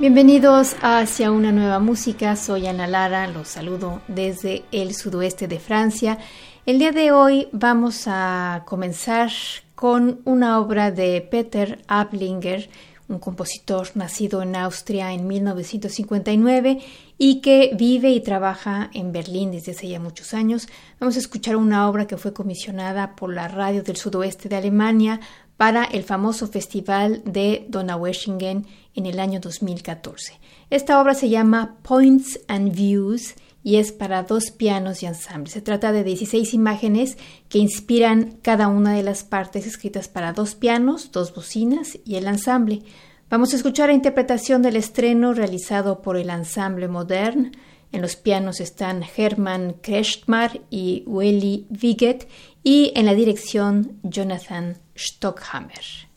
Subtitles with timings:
[0.00, 6.18] Bienvenidos Hacia una nueva música, soy Ana Lara, los saludo desde el sudoeste de Francia.
[6.66, 9.32] El día de hoy vamos a comenzar
[9.74, 12.70] con una obra de Peter Ablinger,
[13.08, 16.78] un compositor nacido en Austria en 1959
[17.18, 20.68] y que vive y trabaja en Berlín desde hace ya muchos años.
[21.00, 25.18] Vamos a escuchar una obra que fue comisionada por la radio del sudoeste de Alemania
[25.58, 28.64] para el famoso festival de Donaueschingen
[28.98, 30.40] en el año 2014.
[30.70, 35.50] Esta obra se llama Points and Views y es para dos pianos y ensamble.
[35.50, 37.16] Se trata de 16 imágenes
[37.48, 42.26] que inspiran cada una de las partes escritas para dos pianos, dos bocinas y el
[42.26, 42.82] ensamble.
[43.30, 47.52] Vamos a escuchar la interpretación del estreno realizado por el ensamble Modern.
[47.92, 52.28] En los pianos están Hermann Krechtmar y Welly Wiget
[52.64, 56.07] y en la dirección Jonathan Stockhammer.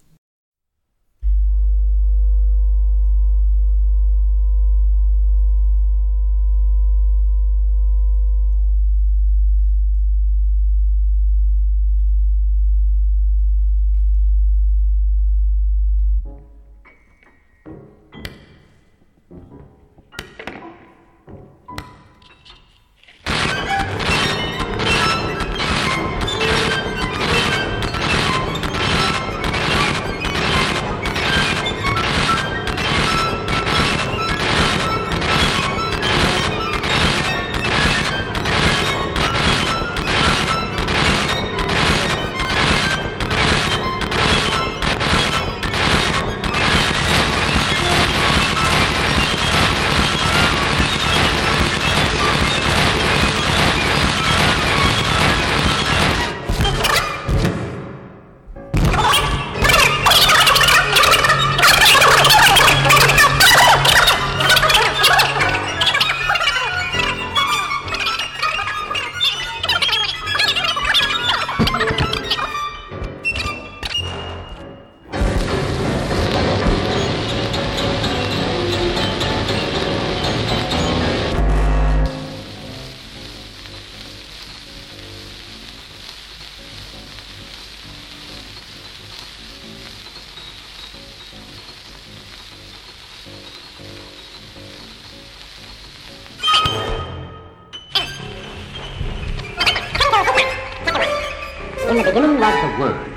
[101.91, 103.10] In the beginning was the Word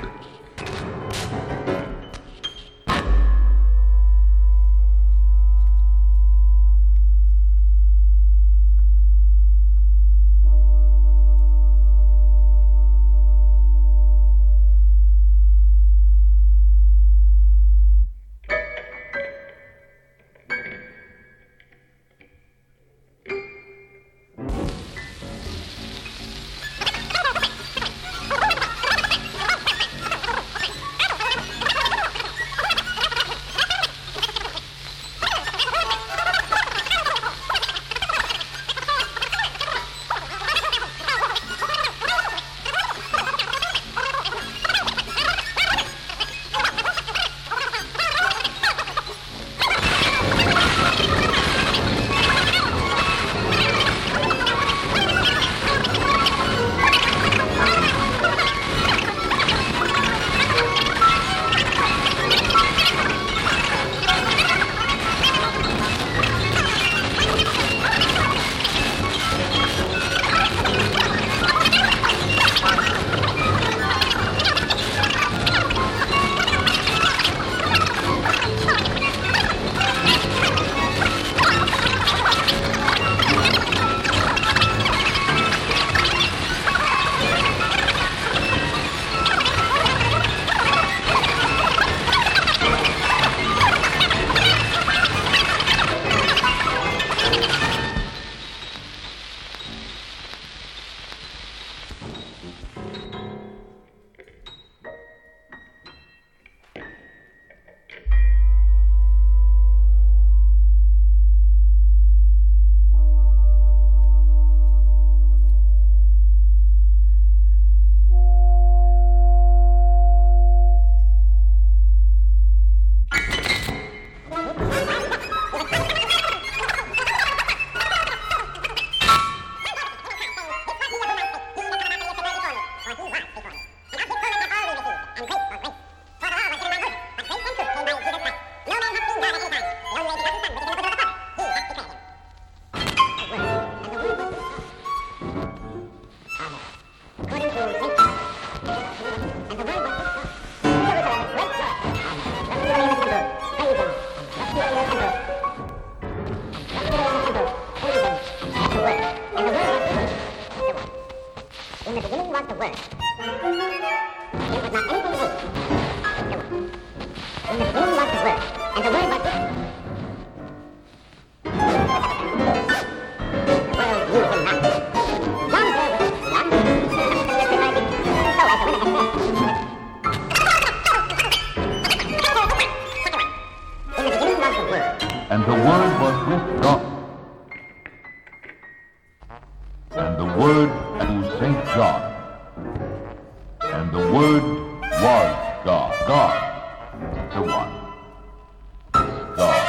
[197.35, 198.95] Chapter 1
[199.35, 199.67] God,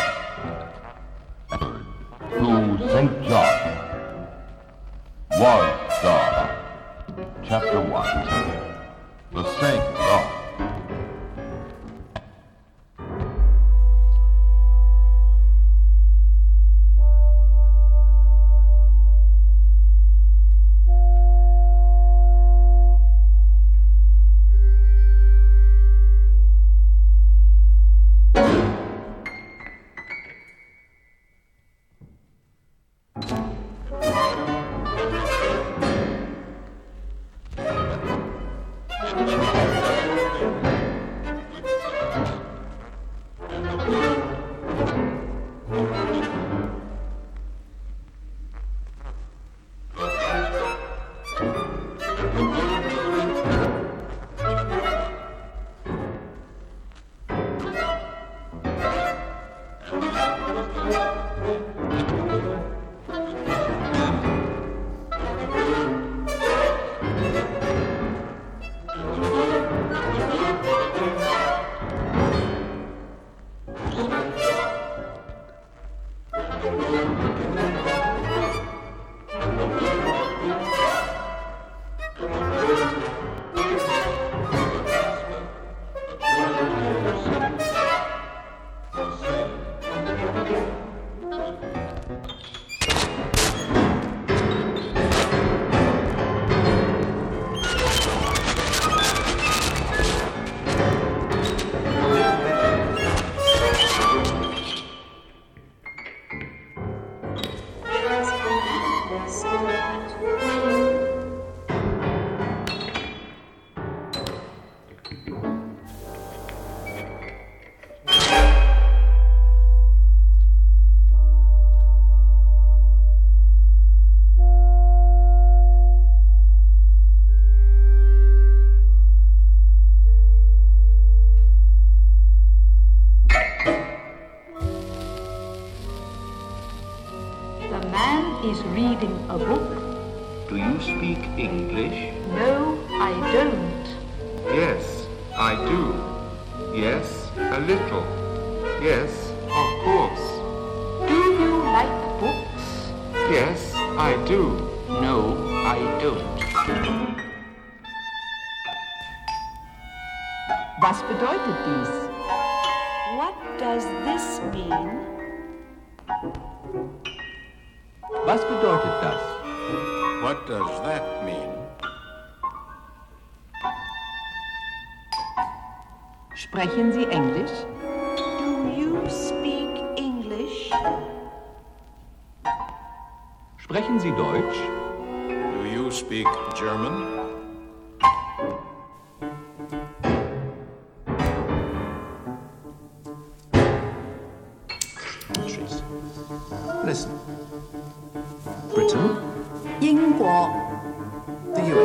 [1.48, 3.10] bird, to St.
[3.26, 3.45] John.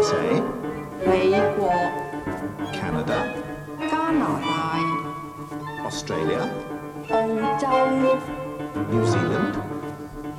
[0.02, 0.42] USA,
[1.06, 1.72] 美國、
[2.74, 3.22] Canada、
[3.88, 4.80] 加拿大、
[5.88, 6.42] Australia、
[7.12, 7.28] 澳
[7.60, 7.68] 洲、
[8.90, 9.54] New Zealand、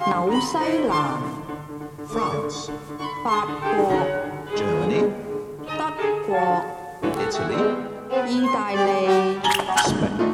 [0.01, 1.23] 紐西蘭、
[2.09, 2.71] France、
[3.23, 4.03] 法國、
[4.57, 5.13] Germany、
[5.79, 5.81] 德
[6.27, 6.37] 國、
[7.21, 7.63] Italy、
[8.27, 9.39] 意大利、
[9.85, 10.32] Spain。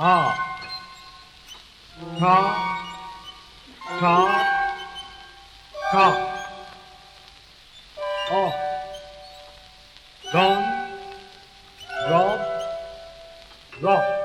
[0.00, 0.34] 啊！
[2.20, 2.24] 啊！
[4.00, 4.04] 啊！
[5.92, 5.94] 啊！
[8.30, 8.32] 啊！
[10.32, 10.38] 让！
[12.08, 12.38] 让！
[13.82, 14.19] 让！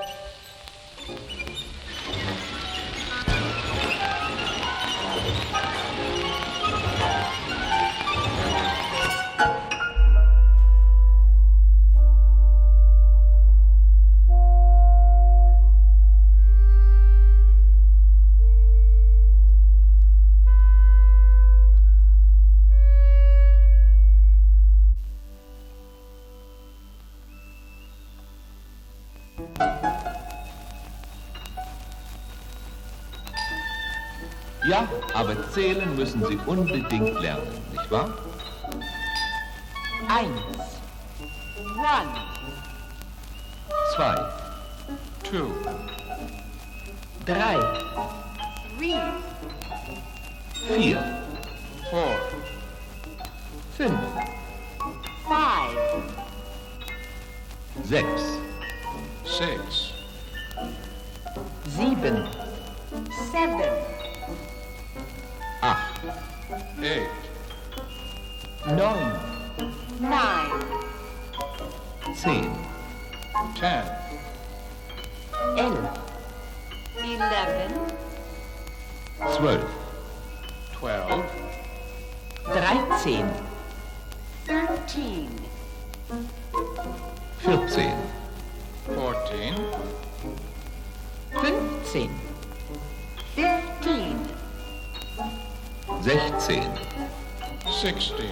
[35.56, 38.10] Zählen müssen Sie unbedingt lernen, nicht wahr?
[40.10, 40.30] Eins.
[41.78, 42.12] One.
[43.96, 44.16] Zwei,
[45.24, 45.54] Two.
[47.26, 47.58] Drei.
[48.78, 49.00] Three.
[50.68, 51.22] vier,
[51.90, 52.16] Four.
[53.78, 54.00] fünf,
[55.26, 56.04] Five.
[57.86, 58.35] sechs,
[87.76, 87.92] 13,
[88.88, 89.54] 14,
[91.34, 92.10] 15,
[93.36, 94.16] 15,
[96.02, 96.70] 16,
[97.70, 98.32] 16.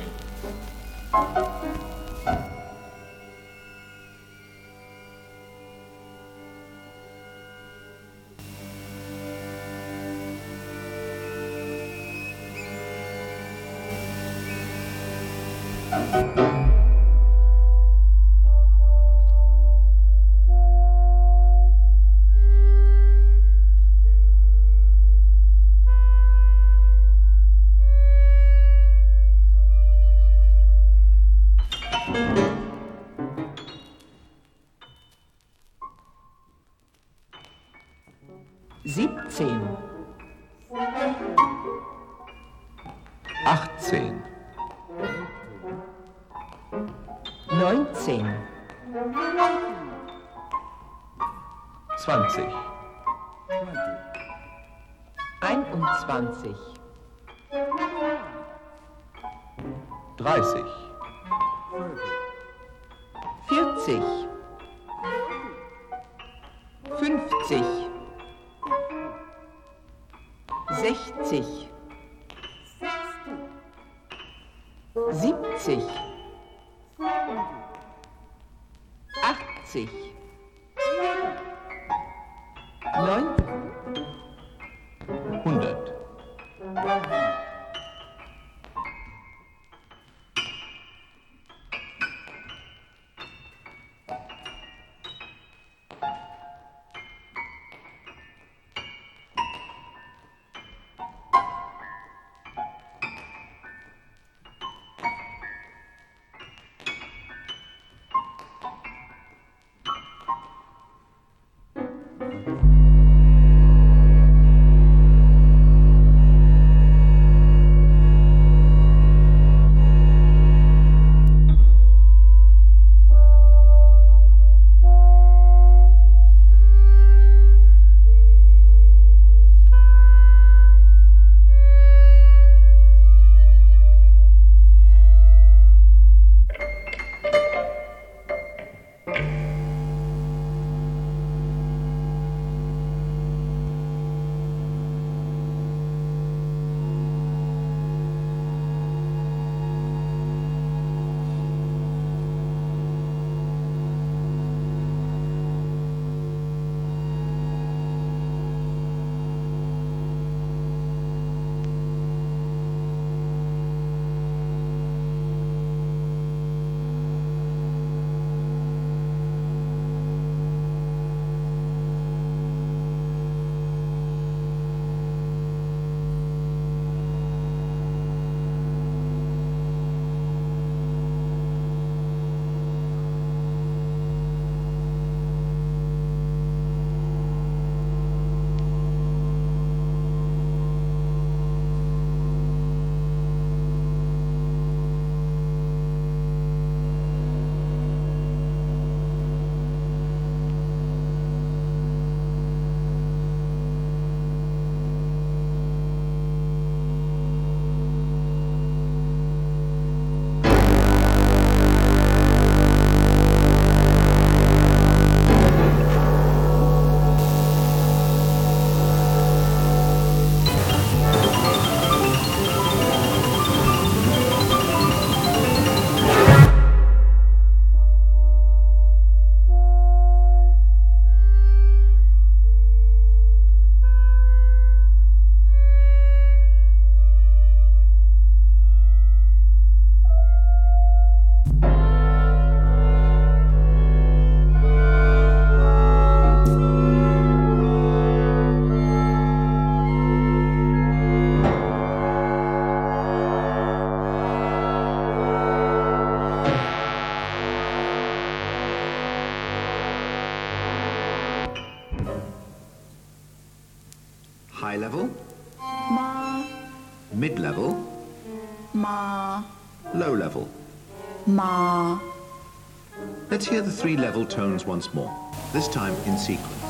[273.73, 275.11] Three level tones once more,
[275.51, 276.63] this time in sequence.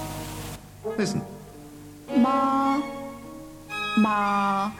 [0.97, 1.21] Listen.
[2.15, 2.81] ma,
[3.97, 4.71] ma,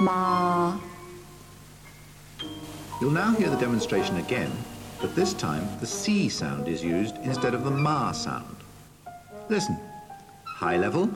[0.00, 0.78] ma.
[3.00, 4.50] You'll now hear the demonstration again,
[5.00, 8.56] but this time the C sound is used instead of the Ma sound.
[9.48, 9.78] Listen.
[10.44, 11.10] High level,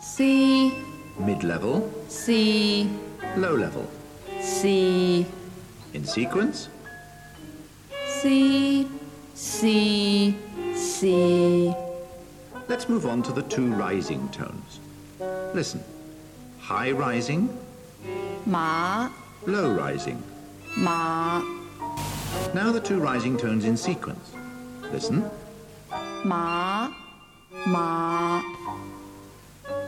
[0.00, 0.72] C,
[1.18, 2.88] mid level, C,
[3.36, 3.88] low level.
[4.40, 5.26] C,
[5.94, 6.68] In sequence,
[8.20, 8.86] C,
[9.34, 10.36] C,
[10.74, 11.74] C.
[12.68, 14.80] let's move on to the two rising tones.
[15.54, 15.82] Listen.
[16.60, 17.48] High rising,
[18.46, 19.10] Ma,
[19.46, 20.22] low rising.
[20.76, 21.40] ma,
[22.54, 24.32] Now the two rising tones in sequence.
[24.92, 25.28] Listen.
[26.24, 26.92] ma,
[27.66, 28.42] ma.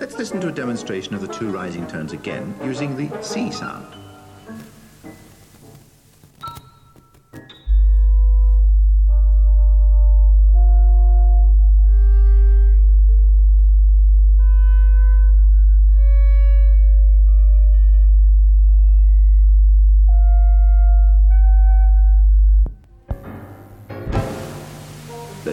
[0.01, 3.87] Let's listen to a demonstration of the two rising tones again using the C sound.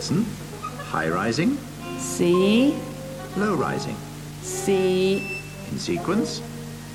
[0.01, 0.25] Listen.
[0.89, 1.59] High rising,
[1.99, 2.75] C,
[3.37, 3.95] low rising.
[4.41, 6.41] C, In sequence,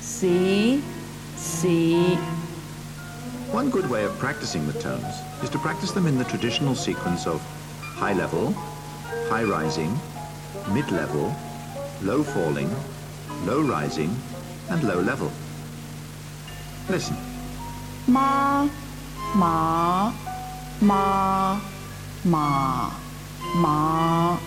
[0.01, 0.83] C,
[1.37, 2.15] C.
[3.53, 7.25] One good way of practicing the tones is to practice them in the traditional sequence
[7.25, 7.39] of
[7.79, 8.51] high level,
[9.29, 9.97] high rising,
[10.73, 11.33] mid level,
[12.01, 12.69] low falling,
[13.45, 14.13] low rising,
[14.69, 15.31] and low level.
[16.89, 17.15] Listen.
[18.05, 18.67] Ma,
[19.33, 20.11] ma,
[20.81, 21.61] ma,
[22.25, 22.91] ma,
[23.55, 24.39] ma,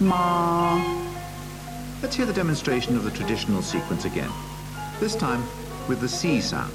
[0.00, 1.02] ma.
[2.02, 4.30] Let's hear the demonstration of the traditional sequence again,
[5.00, 5.42] this time
[5.88, 6.72] with the C sound.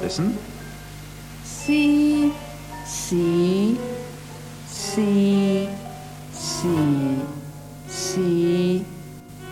[0.00, 0.38] Listen.
[1.42, 2.32] C,
[2.84, 3.78] C,
[4.66, 5.68] C,
[6.32, 7.20] C,
[7.88, 8.84] C,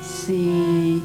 [0.03, 1.03] C.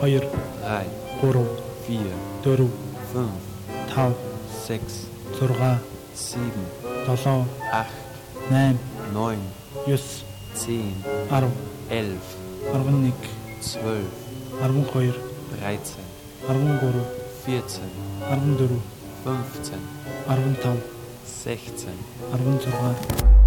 [0.00, 0.20] 2 1
[1.20, 1.36] 3
[2.42, 2.68] 4
[3.88, 4.14] 5
[4.66, 5.80] 6 7
[6.14, 6.52] 7
[7.06, 7.20] 8
[7.70, 7.86] 8
[8.50, 8.78] 9
[9.12, 9.38] 9
[9.86, 10.24] 10
[11.90, 12.20] 11
[12.72, 13.12] 11
[13.60, 14.08] 12
[14.60, 15.14] 12
[15.60, 16.00] 13
[16.46, 17.80] 13 14
[18.26, 18.80] 14
[19.24, 19.78] 15
[20.26, 20.80] 15
[21.24, 21.88] 16
[22.32, 23.39] 16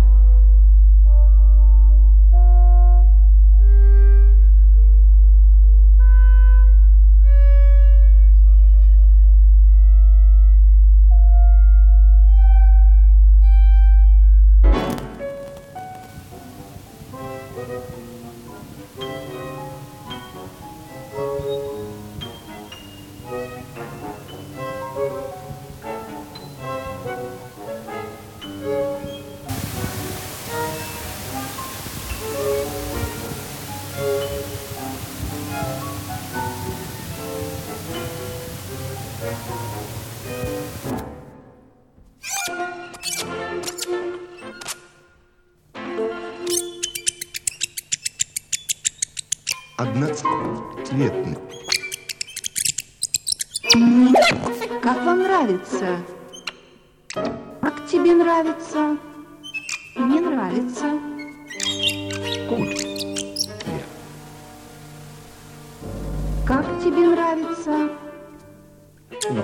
[66.53, 67.89] Как тебе нравится?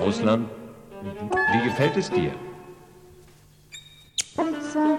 [0.00, 0.48] Russland.
[1.02, 2.32] Wie gefällt es dir?
[4.36, 4.96] Нравится.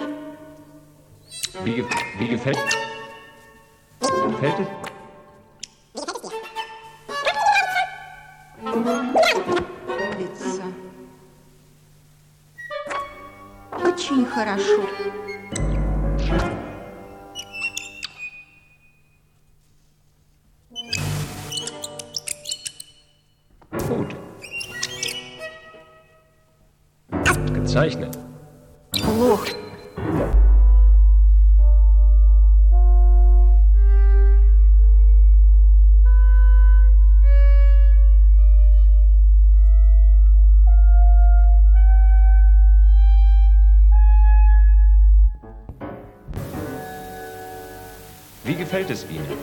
[1.64, 1.86] Wie, ge
[2.20, 2.58] wie gefällt,
[4.02, 4.68] gefällt es?
[9.86, 10.64] Нравится.
[13.86, 14.82] Очень хорошо.
[48.82, 49.41] Gefällt es Ihnen?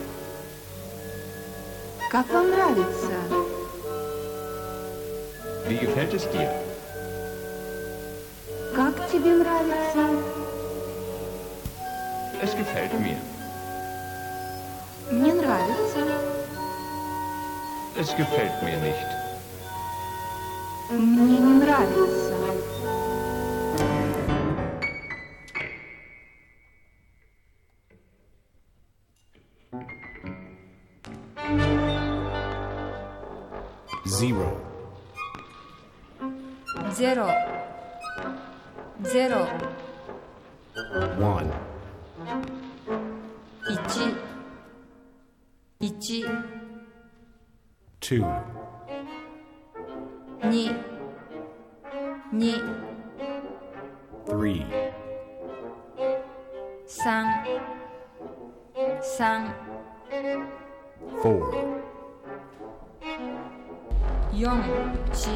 [45.97, 46.25] 一。
[47.99, 48.25] Two.
[50.41, 50.75] 二。
[52.31, 52.61] 二。
[54.25, 54.65] Three.
[56.85, 57.45] 三。
[59.01, 59.53] 三。
[61.21, 61.53] Four.
[64.33, 64.59] 四。
[65.13, 65.29] 四。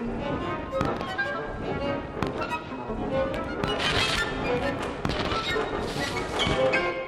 [0.00, 0.24] Thank
[6.84, 6.99] you.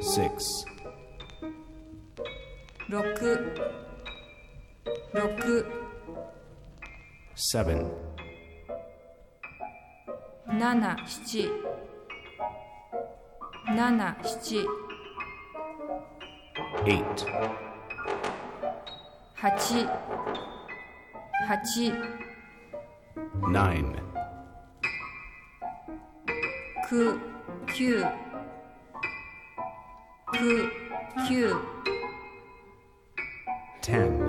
[0.00, 0.64] Six.
[2.88, 3.02] 六。
[5.12, 5.64] 六。
[7.34, 7.90] Seven.
[10.48, 10.96] 七。
[11.06, 11.50] 七。
[14.22, 14.30] 七。
[14.40, 14.66] 七。
[16.84, 17.26] Eight.
[19.40, 19.50] 八。
[21.48, 21.56] 八。
[23.50, 23.94] Nine.
[26.88, 27.18] 九。
[27.74, 28.25] 九。
[33.82, 34.25] 10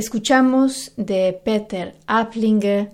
[0.00, 2.88] Escuchamos de Peter Aplinger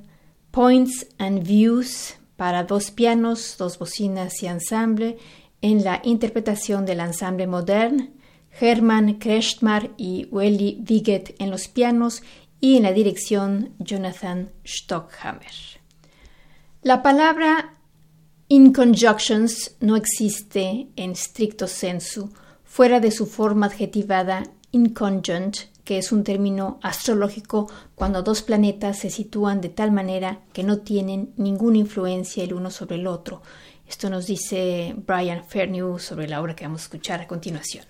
[0.50, 5.16] Points and Views para dos pianos, dos bocinas y ensamble
[5.62, 8.10] en la interpretación del ensamble modern,
[8.60, 12.24] Hermann Krechtmar y Welly Wiget en los pianos
[12.60, 15.78] y en la dirección Jonathan Stockhammer.
[16.82, 17.76] La palabra
[18.48, 22.30] in conjunctions no existe en stricto sensu
[22.64, 24.42] fuera de su forma adjetivada
[24.72, 30.64] inconjunct que es un término astrológico cuando dos planetas se sitúan de tal manera que
[30.64, 33.40] no tienen ninguna influencia el uno sobre el otro.
[33.88, 37.84] Esto nos dice Brian Fernew sobre la obra que vamos a escuchar a continuación.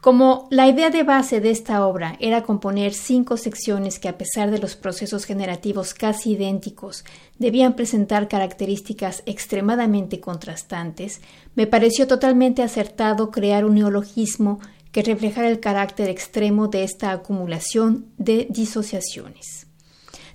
[0.00, 4.50] Como la idea de base de esta obra era componer cinco secciones que a pesar
[4.50, 7.04] de los procesos generativos casi idénticos
[7.38, 11.20] debían presentar características extremadamente contrastantes,
[11.54, 14.60] me pareció totalmente acertado crear un neologismo
[14.96, 19.66] que reflejara el carácter extremo de esta acumulación de disociaciones.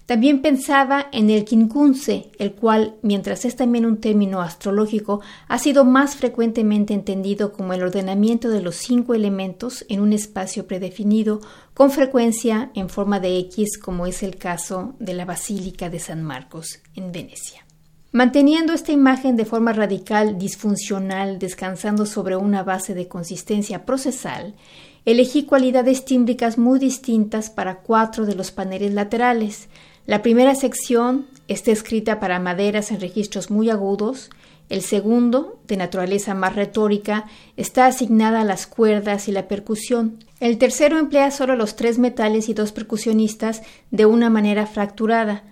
[0.06, 5.84] También pensaba en el quincunce, el cual, mientras es también un término astrológico, ha sido
[5.84, 11.42] más frecuentemente entendido como el ordenamiento de los cinco elementos en un espacio predefinido,
[11.74, 16.22] con frecuencia en forma de X, como es el caso de la Basílica de San
[16.22, 17.66] Marcos en Venecia.
[18.14, 24.54] Manteniendo esta imagen de forma radical disfuncional, descansando sobre una base de consistencia procesal,
[25.06, 29.70] elegí cualidades tímbricas muy distintas para cuatro de los paneles laterales.
[30.06, 34.30] La primera sección está escrita para maderas en registros muy agudos,
[34.68, 40.24] el segundo, de naturaleza más retórica, está asignada a las cuerdas y la percusión.
[40.42, 45.44] El tercero emplea solo los tres metales y dos percusionistas de una manera fracturada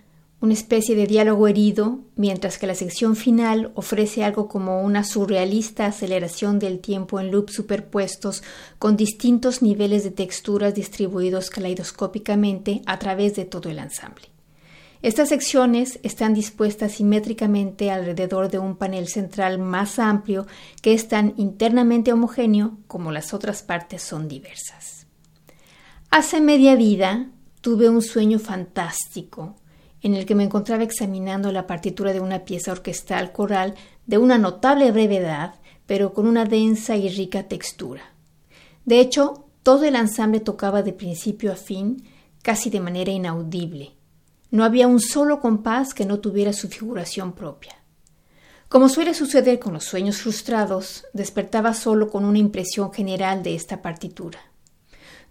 [0.41, 5.85] una especie de diálogo herido, mientras que la sección final ofrece algo como una surrealista
[5.85, 8.41] aceleración del tiempo en loops superpuestos
[8.77, 14.27] con distintos niveles de texturas distribuidos caleidoscópicamente a través de todo el ensamble.
[15.01, 20.45] Estas secciones están dispuestas simétricamente alrededor de un panel central más amplio
[20.81, 25.07] que es tan internamente homogéneo como las otras partes son diversas.
[26.11, 27.29] Hace media vida
[27.61, 29.55] tuve un sueño fantástico
[30.01, 34.37] en el que me encontraba examinando la partitura de una pieza orquestal coral de una
[34.37, 38.13] notable brevedad, pero con una densa y rica textura.
[38.85, 42.03] De hecho, todo el ensamble tocaba de principio a fin,
[42.41, 43.93] casi de manera inaudible.
[44.51, 47.75] No había un solo compás que no tuviera su figuración propia.
[48.67, 53.81] Como suele suceder con los sueños frustrados, despertaba solo con una impresión general de esta
[53.81, 54.39] partitura.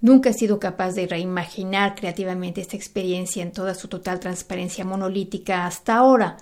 [0.01, 5.67] Nunca he sido capaz de reimaginar creativamente esta experiencia en toda su total transparencia monolítica
[5.67, 6.37] hasta ahora,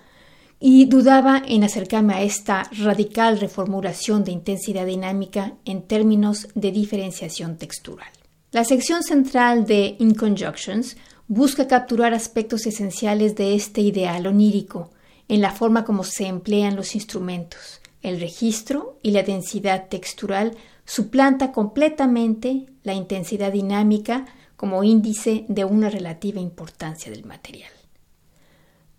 [0.59, 7.57] y dudaba en acercarme a esta radical reformulación de intensidad dinámica en términos de diferenciación
[7.57, 8.09] textural.
[8.53, 10.97] La sección central de In Conjunctions
[11.29, 14.93] busca capturar aspectos esenciales de este ideal onírico
[15.29, 21.53] en la forma como se emplean los instrumentos, el registro y la densidad textural suplanta
[21.53, 24.25] completamente la intensidad dinámica
[24.57, 27.71] como índice de una relativa importancia del material.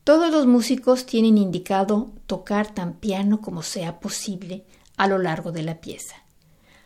[0.03, 4.63] Todos los músicos tienen indicado tocar tan piano como sea posible
[4.95, 6.15] a lo largo de la pieza.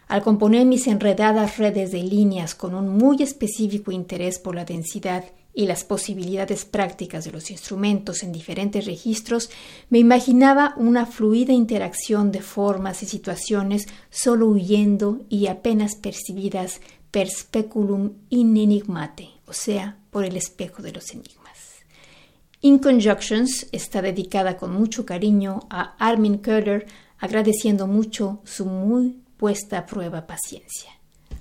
[0.07, 5.23] Al componer mis enredadas redes de líneas con un muy específico interés por la densidad
[5.53, 9.49] y las posibilidades prácticas de los instrumentos en diferentes registros,
[9.89, 17.29] me imaginaba una fluida interacción de formas y situaciones solo huyendo y apenas percibidas per
[17.29, 21.41] speculum in enigmate, o sea, por el espejo de los enigmas.
[22.61, 26.85] In Conjunctions está dedicada con mucho cariño a Armin Köhler,
[27.19, 30.91] agradeciendo mucho su muy puesta a prueba paciencia.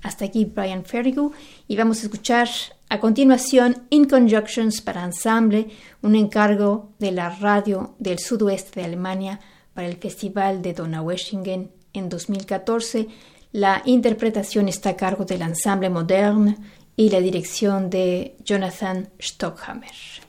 [0.01, 1.31] Hasta aquí Brian Ferrigu
[1.67, 2.49] y vamos a escuchar
[2.91, 5.69] a continuación In Conjunctions para ensamble,
[6.01, 9.39] un encargo de la radio del sudoeste de Alemania
[9.73, 13.07] para el Festival de Donaueschingen en 2014.
[13.53, 16.57] La interpretación está a cargo del ensamble Moderne
[16.97, 20.20] y la dirección de Jonathan Stockhammer.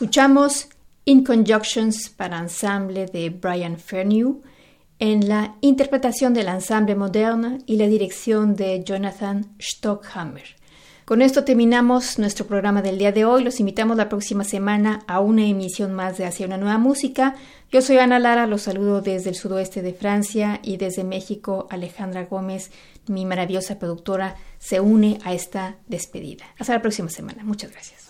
[0.00, 0.68] Escuchamos
[1.04, 4.40] In Conjunctions para ensamble de Brian Fernew
[4.98, 10.56] en la interpretación del ensamble moderno y la dirección de Jonathan Stockhammer.
[11.04, 13.44] Con esto terminamos nuestro programa del día de hoy.
[13.44, 17.34] Los invitamos la próxima semana a una emisión más de Hacia una nueva música.
[17.70, 22.24] Yo soy Ana Lara, los saludo desde el sudoeste de Francia y desde México Alejandra
[22.24, 22.70] Gómez,
[23.06, 26.46] mi maravillosa productora, se une a esta despedida.
[26.58, 27.44] Hasta la próxima semana.
[27.44, 28.09] Muchas gracias.